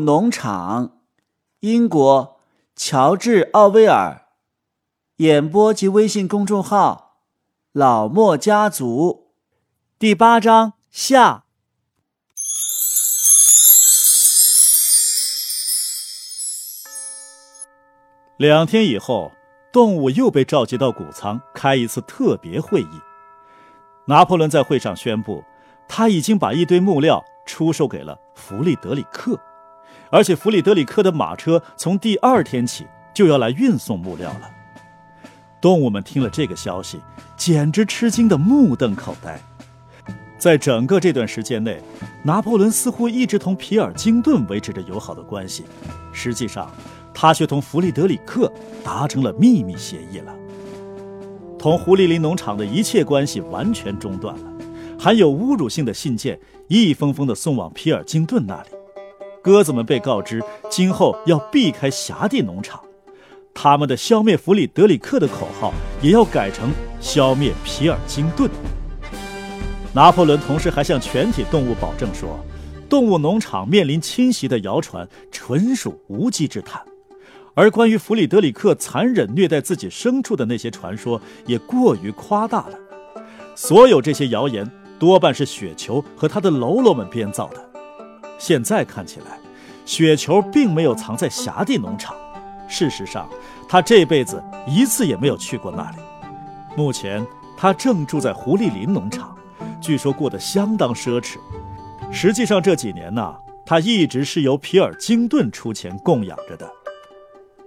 [0.00, 0.98] 农场，
[1.60, 2.40] 英国，
[2.76, 4.22] 乔治·奥威尔。
[5.18, 7.18] 演播及微信公众号：
[7.72, 9.32] 老莫家族。
[9.98, 11.44] 第八章下。
[18.36, 19.30] 两天以后，
[19.72, 23.00] 动物又被召集到谷仓开一次特别会议。
[24.06, 25.44] 拿破仑在会上宣布，
[25.88, 29.38] 他已经把一堆木料出售给了弗里德里克，
[30.14, 34.48] 而且弗里德里克的马车从第二天起就要来运送木料了。
[35.60, 37.00] 动物们听了这个消息，
[37.36, 39.40] 简直吃惊的目瞪口呆。
[40.38, 41.82] 在整个这段时间内，
[42.22, 45.64] 拿破仑似乎一直同皮尔金顿维持着友好的关系，
[46.12, 46.70] 实际上，
[47.12, 48.52] 他却同弗里德里克
[48.84, 50.32] 达成了秘密协议了。
[51.58, 54.52] 同胡利林农场的一切关系完全中断了，
[54.96, 58.68] 含有侮辱性的信件一封封的送往皮尔金顿那里。
[59.44, 62.80] 鸽子们被告知今后要避开辖地农场，
[63.52, 65.70] 他们的消灭弗里德里克的口号
[66.00, 68.50] 也要改成消灭皮尔金顿。
[69.92, 72.42] 拿破仑同时还向全体动物保证说，
[72.88, 76.80] 动物农场面临侵袭的谣传纯属无稽之谈。
[77.52, 82.78] 而关于弗里德里克残忍虐待自己牲畜的那些传说也过于夸大了，
[83.54, 84.66] 所有这些谣言
[84.98, 87.73] 多半是雪球和他的喽啰们编造的。
[88.46, 89.38] 现在看起来，
[89.86, 92.14] 雪球并没有藏在辖地农场，
[92.68, 93.26] 事实上，
[93.66, 95.96] 他这辈子一次也没有去过那里。
[96.76, 97.26] 目前，
[97.56, 99.34] 他正住在胡利林农场，
[99.80, 101.38] 据说过得相当奢侈。
[102.12, 103.34] 实际上，这几年呢，
[103.64, 106.70] 他一直是由皮尔金顿出钱供养着的。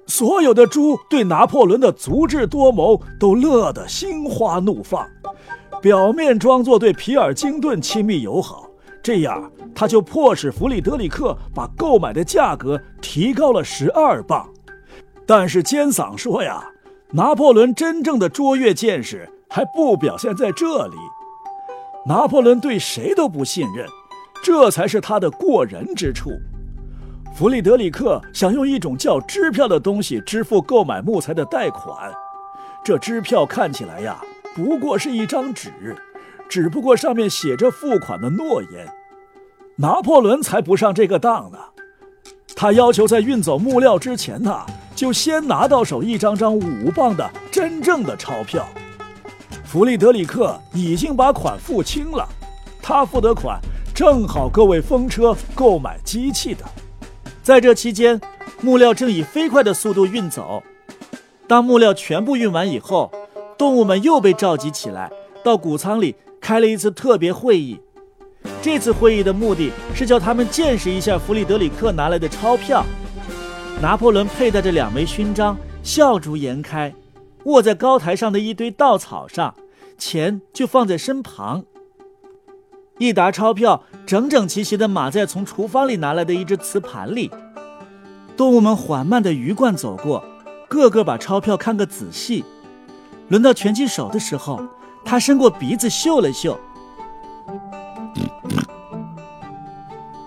[0.05, 5.09] 所有的猪对拿破仑的足智多谋都乐得心花怒放，
[5.81, 8.66] 表面装作对皮尔金顿亲密友好，
[9.01, 14.49] 这样他就迫使弗里德里克把购买的价格提高了十二磅。
[15.25, 16.63] 但是尖嗓说呀，
[17.11, 20.95] 拿破仑真正的卓越见识还不表现在这里，
[22.05, 23.85] 拿破仑对谁都不信任，
[24.43, 26.31] 这才是他的过人之处。
[27.35, 32.11] 弗里德里克想用一种叫支票的东西支付购买木材的贷款，
[32.83, 34.19] 这支票看起来呀，
[34.55, 35.95] 不过是一张纸，
[36.49, 38.87] 只不过上面写着付款的诺言。
[39.79, 41.59] 拿破仑才不上这个当呢，
[42.55, 44.65] 他要求在运走木料之前呢，
[44.95, 48.67] 就先拿到手一张张五磅的真正的钞票。
[49.63, 52.27] 弗里德里克已经把款付清了，
[52.81, 53.59] 他付的款
[53.93, 56.65] 正好够为风车购买机器的。
[57.43, 58.19] 在这期间，
[58.61, 60.63] 木料正以飞快的速度运走。
[61.47, 63.11] 当木料全部运完以后，
[63.55, 65.11] 动物们又被召集起来，
[65.43, 67.79] 到谷仓里开了一次特别会议。
[68.69, 72.83] 这次会议的目的是叫他们见识一下弗里德里克拿来的钞票。
[73.81, 76.93] 拿破仑佩戴着两枚勋章，笑逐颜开，
[77.45, 79.55] 卧在高台上的一堆稻草上，
[79.97, 81.63] 钱就放在身旁。
[82.99, 87.31] 一沓钞票整整齐齐地码在从厨房里拿来的一只瓷盘里。
[88.35, 90.21] 动物们缓慢地鱼贯走过，
[90.67, 92.43] 个个把钞票看个仔细。
[93.29, 94.61] 轮到拳击手的时候，
[95.05, 96.59] 他伸过鼻子嗅了嗅，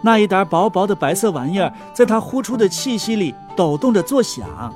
[0.03, 4.75] 那一沓薄薄的白色玩意儿在他呼出的气息里抖动着作响。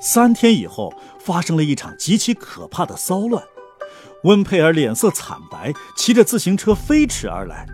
[0.00, 3.42] 三天以后，发生了一场极其可怕的骚乱。
[4.24, 7.66] 温佩尔脸色惨白，骑着自行车飞驰而来。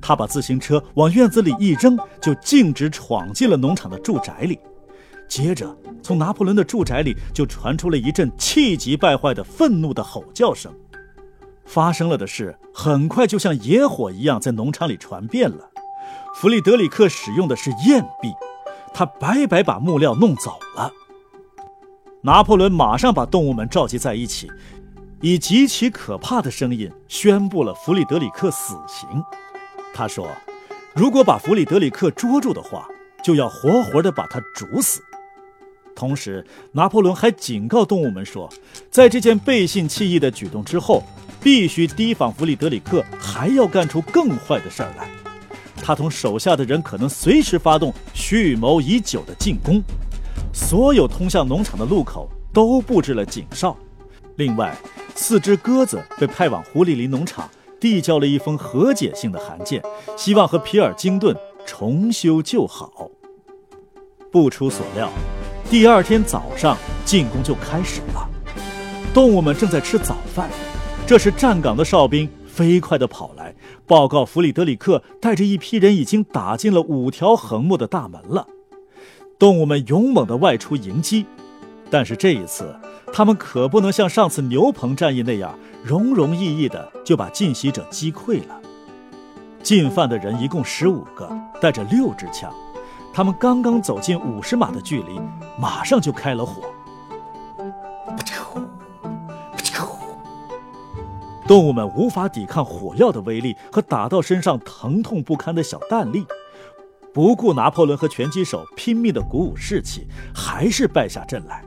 [0.00, 4.58] 他把自行车往院子里一扔，就径直闯进了农场的住宅里。
[5.28, 10.72] 接着，从拿破仑的住宅里就传出了一阵气急败坏的愤怒的吼叫声。
[11.66, 15.70] 发生了的事很快就像野火一样在农场里传遍了。
[16.36, 18.32] 弗里德里克使用的是焰币，
[18.94, 20.92] 他白白把木料弄走了。
[22.22, 24.50] 拿破仑马上把动物们召集在一起。
[25.22, 29.08] 以极其可怕的声音宣布了弗里德里克死刑。
[29.94, 30.28] 他说
[30.94, 32.86] ：“如果把弗里德里克捉住的话，
[33.24, 35.00] 就要活活的把他煮死。”
[35.96, 38.46] 同时，拿破仑还警告动物们说，
[38.90, 41.02] 在这件背信弃义的举动之后，
[41.46, 45.08] 必须提防弗里德里克还要干出更坏的事儿来。
[45.76, 49.80] 他同手下的人可能随时发动蓄谋已久的进攻。
[50.52, 53.76] 所有通向农场的路口都布置了警哨。
[54.34, 54.76] 另外，
[55.14, 59.80] 四只鸽子被派往狐狸林农场，递交了一封和解性的函件，
[60.16, 61.32] 希望和皮尔金顿
[61.64, 63.08] 重修旧好。
[64.32, 65.08] 不出所料，
[65.70, 68.28] 第二天早上进攻就开始了。
[69.14, 70.50] 动物们正在吃早饭，
[71.06, 73.54] 这时站岗的哨兵飞快地跑来，
[73.86, 78.48] 报告弗里德里克带着一批人已经打进了五条横木的大门了。
[79.38, 81.24] 动物们勇猛地外出迎击，
[81.88, 82.74] 但是这一次，
[83.12, 88.60] 他们可不能像上次牛棚战役那样容容易易地就把进袭者击溃了。
[89.62, 91.30] 进犯的人一共十五个，
[91.60, 92.52] 带着六支枪。
[93.14, 95.20] 他们刚刚走进五十码的距离，
[95.56, 96.64] 马上就开了火。
[101.46, 106.26] 动物们无法抵抗火药的威力和打到身上疼痛不堪的小弹力，
[107.14, 111.64] 不顾拿破仑和拳击手拼命的鼓舞士气，还是败下阵来。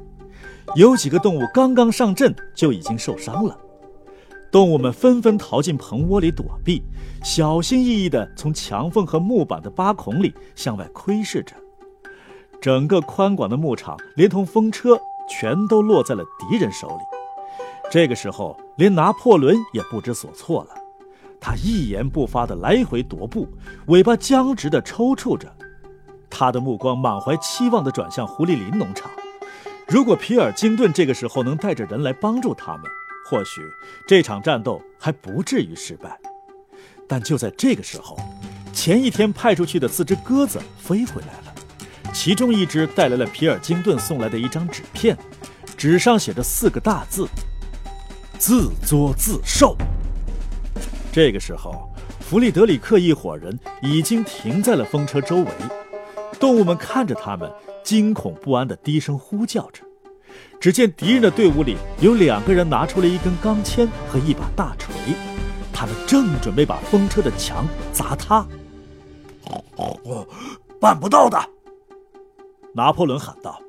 [0.75, 3.57] 有几个动物刚刚上阵就已经受伤了。
[4.51, 6.83] 动物们纷纷逃进棚窝里躲避，
[7.23, 11.55] 小心翼翼地从墙缝和木板的八孔里向外窥视着。
[12.59, 14.99] 整个宽广的牧场连同风车
[15.29, 17.18] 全都落在了敌人手里。
[17.91, 20.75] 这个时候，连拿破仑也不知所措了。
[21.41, 23.47] 他一言不发地来回踱步，
[23.87, 25.51] 尾巴僵直地抽搐着。
[26.29, 29.09] 他的目光满怀期望地转向胡利林农场。
[29.87, 32.83] 如果皮尔金顿这个时候能带着人来帮助他们，
[33.27, 33.61] 或许
[34.07, 36.19] 这场战斗还不至于失败。
[37.07, 38.15] 但就在这个时候，
[38.71, 45.17] 前一天派出去的四只鸽子飞回来了，其中一只带来了皮尔金顿送来的一张纸片，
[45.75, 47.27] 纸上写着四个大字。
[48.39, 49.75] 自作自受。
[51.11, 51.91] 这个时候，
[52.21, 55.47] 弗里德里克一伙人已经停在了风车周围，
[56.39, 57.51] 动物们看着他们，
[57.83, 59.83] 惊恐不安地低声呼叫着。
[60.57, 64.95] 只见敌人的队伍里有两个人拿出了一根钢钎和一把大锤，
[65.73, 68.47] 他们正准备把风车的墙砸塌。
[70.79, 71.37] 办不到的，
[72.73, 73.61] 拿破仑喊道：“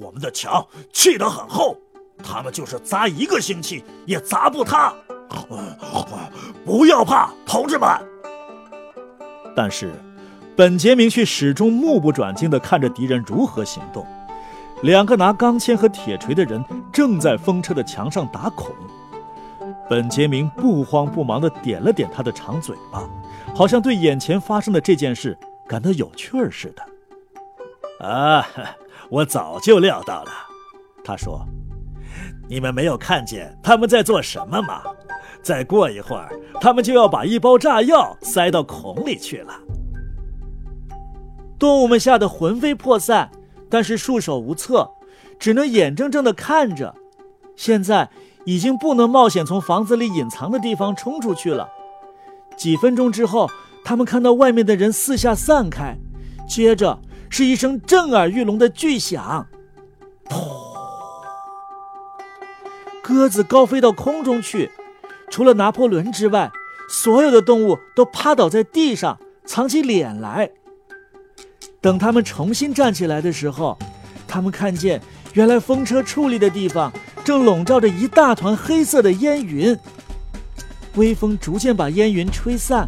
[0.00, 1.76] 我们的墙砌得很厚。”
[2.22, 4.92] 他们就是砸一个星期也砸不塌，
[6.64, 7.88] 不要怕，同志们。
[9.56, 9.92] 但是，
[10.56, 14.06] 本杰明却始终目不转睛地看着敌人如何行动。
[14.82, 18.72] 两个拿钢钎和铁锤的人正在风车的墙上打孔。
[19.90, 23.02] 本杰明不慌不忙地点了点他的长嘴巴，
[23.54, 25.36] 好像对眼前发生的这件事
[25.66, 28.06] 感到有趣儿似的。
[28.06, 28.46] 啊，
[29.08, 30.30] 我早就料到了，
[31.02, 31.44] 他说。
[32.48, 34.82] 你们没有看见他们在做什么吗？
[35.42, 36.28] 再过一会儿，
[36.60, 39.54] 他们就要把一包炸药塞到孔里去了。
[41.58, 43.30] 动物们吓得魂飞魄散，
[43.68, 44.90] 但是束手无策，
[45.38, 46.94] 只能眼睁睁地看着。
[47.56, 48.08] 现在
[48.44, 51.68] 已经不能冒险从房子里隐藏的地方冲出去了。
[52.56, 53.50] 几分钟之后，
[53.84, 55.96] 他们看到外面的人四下散开，
[56.48, 56.98] 接着
[57.30, 59.46] 是一声震耳欲聋的巨响，
[60.28, 60.67] 砰！
[63.08, 64.70] 鸽子高飞到空中去，
[65.30, 66.52] 除了拿破仑之外，
[66.90, 70.50] 所有的动物都趴倒在地上，藏起脸来。
[71.80, 73.78] 等他们重新站起来的时候，
[74.26, 75.00] 他们看见
[75.32, 76.92] 原来风车矗立的地方
[77.24, 79.74] 正笼罩着一大团黑色的烟云，
[80.96, 82.86] 微风逐渐把烟云吹散。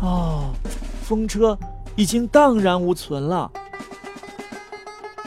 [0.00, 0.54] 哦，
[1.02, 1.58] 风车
[1.96, 3.52] 已经荡然无存了。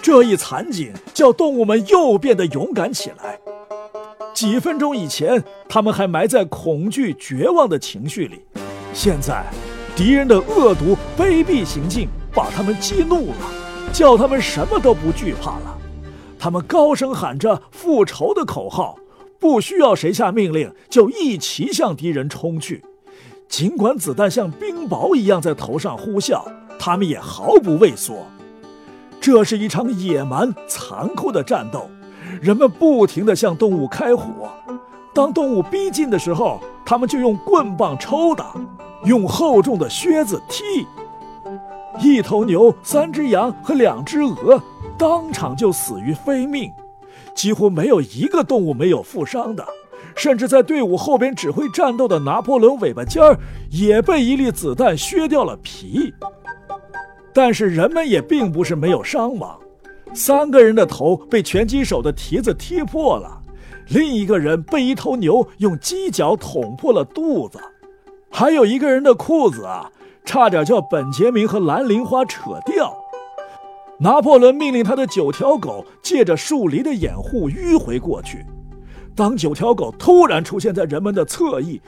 [0.01, 3.30] 这一惨景叫动物们又变得勇敢起来。
[4.41, 8.41] 几分钟以前，他们还埋在恐惧、绝望的情绪里，
[8.91, 9.45] 现在，
[9.95, 13.35] 敌人的恶毒、卑鄙行径把他们激怒了，
[13.93, 15.77] 叫他们什么都不惧怕了。
[16.39, 18.97] 他们高声喊着复仇的口号，
[19.39, 22.83] 不需要谁下命令，就一齐向敌人冲去。
[23.47, 26.43] 尽管子弹像冰雹一样在头上呼啸，
[26.79, 28.25] 他们也毫不畏缩。
[29.21, 31.87] 这是一场野蛮、残酷的战斗。
[32.39, 34.49] 人们不停地向动物开火，
[35.13, 38.53] 当动物逼近的时候，他们就用棍棒抽打，
[39.05, 40.87] 用厚重的靴子踢。
[41.99, 44.61] 一头牛、三只羊和两只鹅
[44.97, 46.71] 当场就死于非命，
[47.35, 49.65] 几乎没有一个动物没有负伤的。
[50.15, 53.37] 甚至在队伍后边指挥战斗的拿破仑尾巴尖儿
[53.69, 56.13] 也被一粒子弹削掉了皮。
[57.33, 59.57] 但是人们也并不是没有伤亡。
[60.13, 63.41] 三个人的头被拳击手的蹄子踢破了，
[63.87, 67.59] 另一个人被一头牛用犄角捅破了肚子，
[68.29, 69.89] 还有一个人的裤子啊，
[70.25, 72.95] 差点叫本杰明和蓝铃花扯掉。
[73.99, 78.45] 拿破仑命令他的九条狗借着树篱的掩护迂回过去。
[79.15, 81.79] 当九条狗突然出现在人们的侧翼，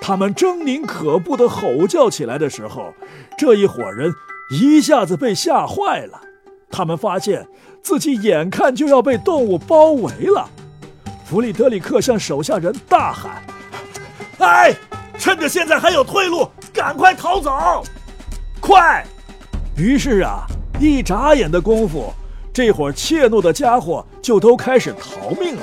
[0.00, 2.92] 他们狰狞可怖地吼叫起来的时候，
[3.36, 4.12] 这一伙人。
[4.52, 6.20] 一下子被吓坏了，
[6.70, 7.48] 他们发现
[7.82, 10.46] 自己眼看就要被动物包围了。
[11.24, 13.42] 弗里德里克向手下人大喊
[14.38, 14.74] ：“哎，
[15.18, 17.82] 趁着现在还有退路，赶快逃走！
[18.60, 19.02] 快！
[19.74, 20.44] 于是啊，
[20.78, 22.12] 一眨眼的功夫，
[22.52, 25.62] 这伙怯懦的家伙就都开始逃命了。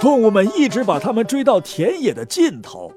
[0.00, 2.92] 动物们一直把他们追到田野的尽头，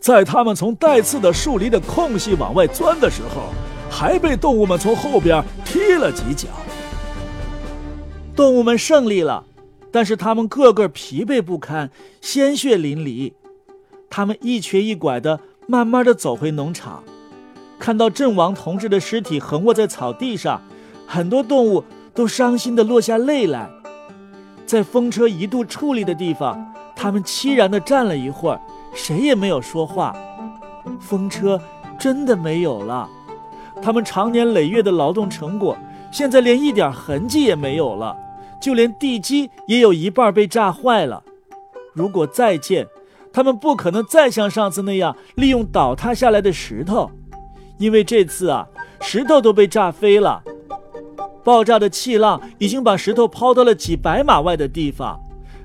[0.00, 3.52] 在他们从带刺的树林的空隙往外钻的时候，
[3.92, 6.48] 还被动物们从后边踢了几脚。
[8.34, 9.44] 动物们胜利了，
[9.92, 11.90] 但是他们个个疲惫不堪，
[12.22, 13.34] 鲜血淋漓。
[14.08, 17.04] 他们一瘸一拐的，慢慢的走回农场，
[17.78, 20.62] 看到阵亡同志的尸体横卧在草地上，
[21.06, 21.84] 很多动物
[22.14, 23.68] 都伤心的落下泪来。
[24.64, 28.60] 在风车一度矗立的地方，他们凄然的站了一会儿，
[28.94, 30.16] 谁也没有说话。
[30.98, 31.60] 风车
[31.98, 33.08] 真的没有了，
[33.82, 35.76] 他们长年累月的劳动成果，
[36.12, 38.16] 现在连一点痕迹也没有了。
[38.60, 41.24] 就连地基也有一半被炸坏了。
[41.92, 42.86] 如果再建，
[43.32, 47.10] 他们不可能再像上次那样利用倒塌下来的石头，
[47.78, 48.68] 因为这次啊，
[49.00, 50.44] 石头都被炸飞了。
[51.42, 55.18] 爆炸的气浪已经把石头抛到了几百码外的地方，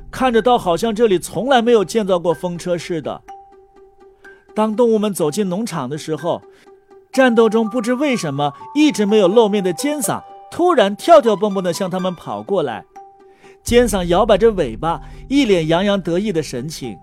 [0.10, 3.22] 看着倒好像这里从来没有建造过风车似的。
[4.56, 6.42] 当动物们走进农场的时候，
[7.12, 10.22] 战斗中不知为什么一直没有露面的尖嗓。
[10.50, 12.86] 突然跳跳蹦蹦地向他们跑过来，
[13.64, 16.98] 尖嗓摇摆着尾巴，一脸洋洋得意的神情。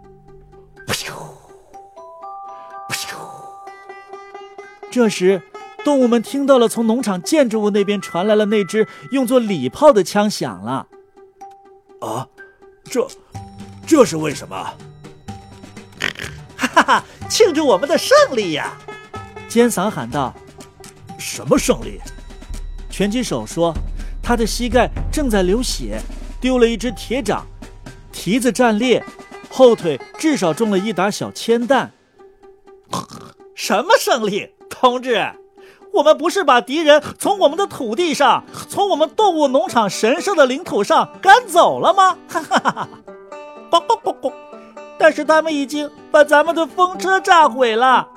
[4.90, 5.42] 这时，
[5.84, 10.86] 动物们听到了从农场建筑物那边传来了那只用作礼炮的枪响了。
[12.00, 12.26] 啊，
[12.84, 13.06] 这，
[13.86, 14.56] 这是为什么？
[16.56, 17.04] 哈哈哈！
[17.28, 18.72] 庆祝我们的胜利呀！
[19.54, 20.34] 尖嗓喊道
[21.16, 22.00] ：“什么胜利？”
[22.90, 23.72] 拳击手说
[24.20, 26.00] ：“他的膝盖正在流血，
[26.40, 27.46] 丢了一只铁掌，
[28.10, 29.04] 蹄子战裂，
[29.48, 31.92] 后腿至少中了一打小铅弹。
[33.54, 35.24] 什么胜利，同志？
[35.92, 42.18] 我们不是把敌人从我们的土地上，从我们动物农场神圣的领土上赶走了吗？
[42.26, 42.88] 哈哈哈哈！
[43.70, 44.32] 嘣嘣嘣嘣！
[44.98, 48.08] 但是他们已经把咱们的风车炸毁了。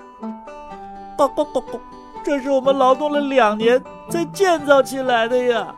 [1.18, 1.80] 不不不不！
[2.24, 5.76] 这是我们劳动了两年。”才建造起来的呀，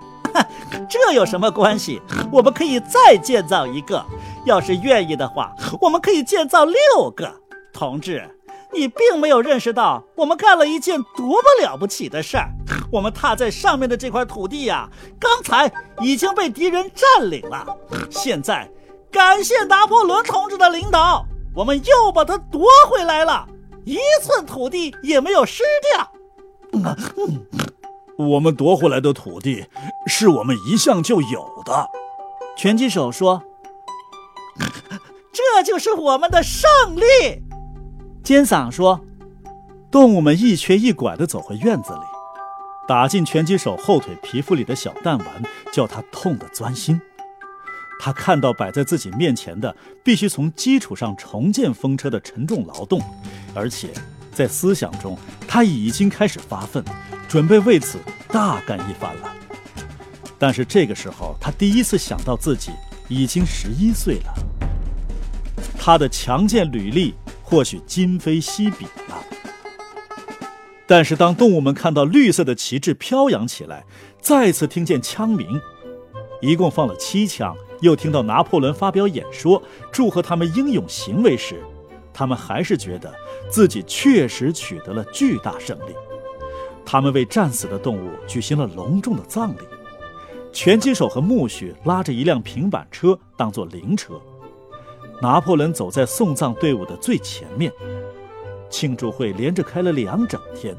[0.87, 1.99] 这有什么关系？
[2.31, 4.05] 我们可以再建造一个，
[4.45, 7.33] 要是愿意的话，我们可以建造六个。
[7.73, 8.29] 同志，
[8.71, 12.49] 你并没有认识到我们干了一件多么了不起的事儿。
[12.91, 14.87] 我们踏在上面的这块土地呀，
[15.19, 17.65] 刚才已经被敌人占领了。
[18.11, 18.69] 现在，
[19.11, 23.47] 感谢拿破仑同志的领导，我们又把它夺回来了，
[23.89, 26.11] 一寸土地也没有失掉。
[28.17, 29.65] 我们夺回来的土地
[30.05, 31.89] 是我们一向就有的，
[32.55, 33.41] 拳击手说
[35.33, 37.41] ：“这就是我们的胜利。”
[38.23, 39.01] 尖嗓说
[39.89, 42.01] ：“动物们一瘸一拐地走回院子里，
[42.87, 47.01] 打进拳击手后腿皮肤里的小弹丸，叫他痛得钻心。
[47.99, 52.99] 他看到摆在自己面前的必须从基础上重建风车的沉重劳动，
[53.53, 53.89] 而且
[54.31, 55.15] 在思想中
[55.47, 56.83] 他已经开始发奋。”
[57.29, 59.31] 准备为此大干一番了，
[60.39, 62.71] 但是这个时候，他第一次想到自己
[63.07, 64.33] 已经十一岁了。
[65.77, 67.13] 他的强健履历
[67.43, 69.23] 或许今非昔比了。
[70.87, 73.85] 但是当动物们看到绿色的旗帜飘扬起来，
[74.19, 75.61] 再次听见枪鸣，
[76.41, 81.63] 一共放了七枪，又听到拿破仑发表演说，祝贺他们英勇行为时，
[82.13, 83.13] 他们还是觉得
[83.49, 85.95] 自己确实取得了巨大胜利。
[86.85, 89.59] 他们为战死的动物举行了隆重的葬礼，
[90.51, 94.19] 拳击手和苜蓿拉着一辆平板车当做灵车，
[95.21, 97.71] 拿破仑走在送葬队伍的最前面。
[98.71, 100.75] 庆祝会连着开了两整天，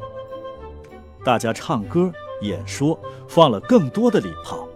[1.24, 4.68] 大家唱歌、演说，放了更多的礼炮，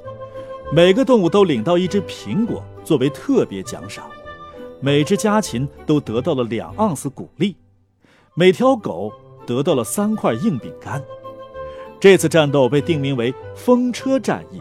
[0.72, 4.10] 每个动物都领到一只苹果作为特别奖赏，
[4.80, 7.56] 每只家禽都得到了两盎司谷粒，
[8.34, 9.12] 每条狗
[9.46, 11.02] 得到了三块硬饼干。
[12.00, 14.60] 这次战斗被定名为“风车战役”，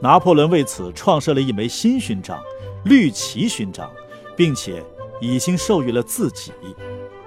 [0.00, 2.38] 拿破仑为此创设了一枚新勋章——
[2.84, 3.90] 绿旗勋章，
[4.36, 4.84] 并且
[5.20, 6.52] 已经授予了自己。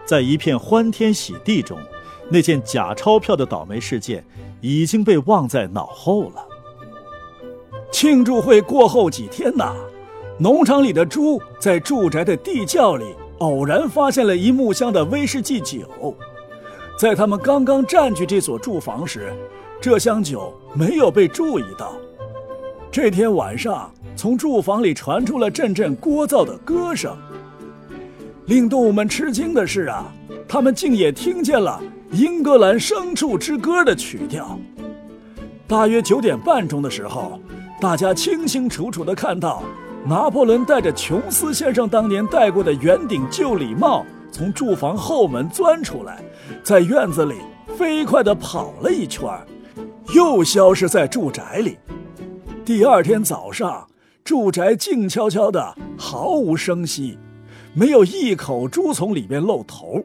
[0.05, 1.79] 在一片欢天喜地中，
[2.29, 4.25] 那件假钞票的倒霉事件
[4.61, 6.46] 已经被忘在脑后了。
[7.91, 9.73] 庆祝会过后几天呐，
[10.37, 13.05] 农场里的猪在住宅的地窖里
[13.39, 16.15] 偶然发现了一木箱的威士忌酒。
[16.99, 19.31] 在他们刚刚占据这所住房时，
[19.79, 21.93] 这箱酒没有被注意到。
[22.91, 27.15] 这天晚上，从住房里传出了阵阵聒噪的歌声。
[28.47, 30.11] 令动物们吃惊的是啊，
[30.47, 31.81] 他们竟也听见了
[32.15, 34.57] 《英格兰牲畜之歌》的曲调。
[35.67, 37.39] 大约九点半钟的时候，
[37.79, 39.61] 大家清清楚楚地看到
[40.03, 46.23] 拿破仑戴着琼斯先生当年戴过的圆顶旧礼帽，从住房后门钻出来，
[46.63, 47.35] 在院子里
[47.77, 49.29] 飞快地跑了一圈，
[50.15, 51.77] 又消失在住宅里。
[52.65, 53.85] 第二天早上，
[54.23, 57.17] 住宅静悄悄的，毫无声息。
[57.73, 60.03] 没有一口猪从里边露头，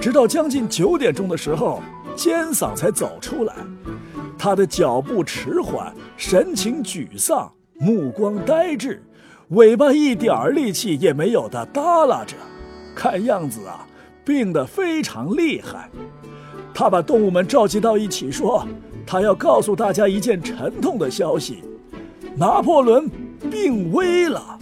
[0.00, 1.80] 直到将近九点钟的时候，
[2.16, 3.54] 尖嗓才走出来。
[4.38, 9.02] 他的脚步迟缓，神情沮丧，目光呆滞，
[9.48, 12.36] 尾巴一点力气也没有的耷拉着，
[12.94, 13.86] 看样子啊，
[14.24, 15.90] 病得非常厉害。
[16.72, 18.66] 他把动物们召集到一起，说
[19.06, 21.62] ：“他要告诉大家一件沉痛的消息：
[22.36, 23.08] 拿破仑
[23.50, 24.58] 病危了。”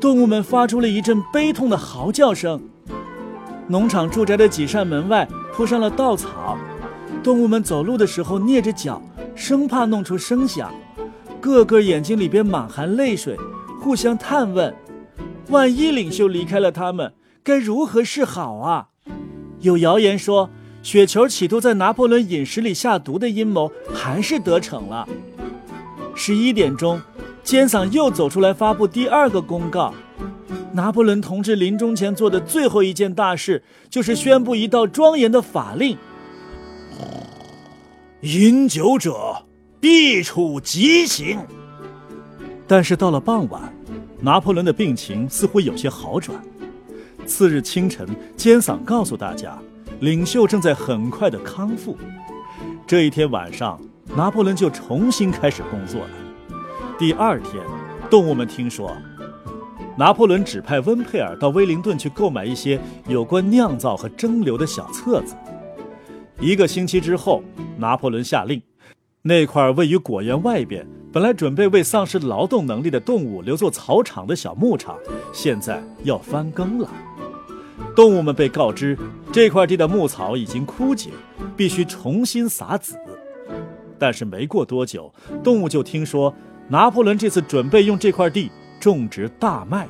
[0.00, 2.58] 动物们发出了一阵悲痛的嚎叫声。
[3.68, 6.56] 农场住宅的几扇门外铺上了稻草，
[7.22, 9.02] 动物们走路的时候蹑着脚，
[9.34, 10.72] 生怕弄出声响，
[11.40, 13.36] 个个眼睛里边满含泪水，
[13.80, 14.74] 互相探问：
[15.48, 17.12] 万一领袖离开了他们，
[17.42, 18.88] 该如何是好啊？
[19.60, 20.48] 有谣言说，
[20.82, 25.06] 雪球企图在拿破仑饮食里下毒的阴谋还是得逞了。
[26.14, 27.00] 十一点钟。
[27.42, 29.94] 尖嗓又走出来发布第二个公告：
[30.72, 35.96] 拿破仑同志临终前做的最后一件大事，就是宣布一道庄严的法令：
[38.22, 39.46] 饮酒者
[39.80, 41.38] 必处极刑。
[42.66, 43.74] 但是到了傍晚，
[44.20, 46.40] 拿破仑的病情似乎有些好转。
[47.26, 49.58] 次日清晨，尖嗓告诉大家，
[50.00, 51.96] 领袖正在很快的康复。
[52.86, 53.80] 这一天晚上，
[54.16, 56.10] 拿破仑就重新开始工作了。
[56.98, 57.62] 第二天，
[58.10, 58.96] 动物们听说，
[59.96, 65.34] 拿破仑指派温佩尔到威灵顿去购买一些有关酿造和蒸馏的小册子。
[66.40, 67.42] 一个星期之后，
[67.76, 68.62] 拿破仑下令，
[69.22, 74.96] 那块位于果园外边、本来准备为丧失劳动能力的动物留作草场的小牧场，
[75.34, 76.88] 现在要翻耕了。
[77.94, 78.96] 动物们被告知，
[79.30, 81.10] 这块地的牧草已经枯竭，
[81.56, 82.96] 必须重新撒籽。
[83.98, 85.12] 但是没过多久，
[85.44, 86.34] 动物就听说。
[86.72, 88.48] 拿破仑这次准备用这块地
[88.78, 89.88] 种植大麦，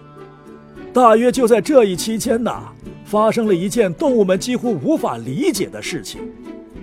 [0.94, 2.72] 大约就在这一期间呐，
[3.04, 6.22] 发生了一件动物们几乎无法理解的事情。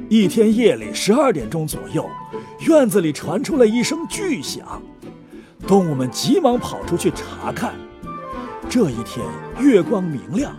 [0.09, 2.09] 一天夜里十二点钟左右，
[2.61, 4.81] 院子里传出了一声巨响，
[5.67, 7.73] 动物们急忙跑出去查看。
[8.69, 9.25] 这一天
[9.59, 10.55] 月光明亮，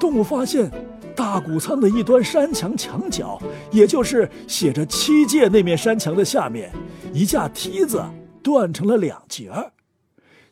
[0.00, 0.70] 动物发现
[1.14, 3.38] 大谷仓的一端山墙墙角，
[3.70, 6.72] 也就是写着七界那面山墙的下面，
[7.12, 8.02] 一架梯子。
[8.40, 9.72] 断成了两截儿，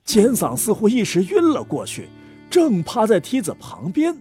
[0.05, 2.11] 尖嗓似乎一时晕了过去，
[2.51, 4.15] 正趴在梯子旁边，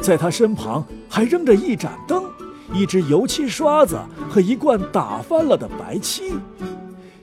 [0.00, 2.24] 在他身旁还扔着一盏灯、
[2.72, 3.98] 一只油漆刷子
[4.28, 6.34] 和一罐打翻了的白漆。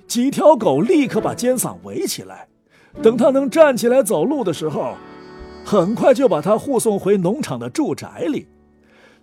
[0.08, 2.48] 几条狗立刻把尖嗓围起来，
[3.02, 4.96] 等他能站起来走路的时候，
[5.64, 8.48] 很快就把他护送回农场的住宅里。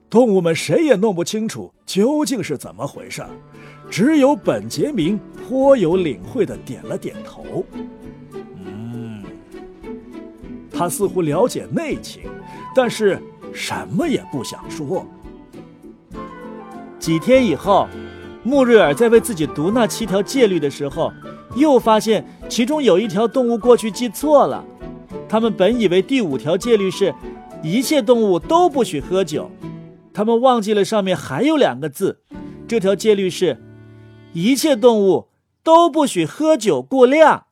[0.09, 3.23] 动物们谁也弄不清楚究竟是怎么回事，
[3.91, 7.63] 只有本杰明颇有领会的点了点头。
[8.57, 9.23] 嗯，
[10.71, 12.23] 他似乎了解内情，
[12.75, 15.07] 但是什么也不想说。
[17.09, 17.89] 几天以后，
[18.43, 21.11] 穆瑞尔在为自己读那七条戒律的时候，
[21.57, 24.63] 又发现其中有一条动物过去记错了。
[25.27, 27.15] 他们本以为第五条戒律是，
[27.63, 29.51] 一切动物都不许喝酒。
[30.13, 32.21] 他们忘记了上面还有两个字，
[32.69, 33.57] 这条戒律是：
[34.35, 35.29] 一切动物
[35.63, 37.47] 都不许喝酒过量。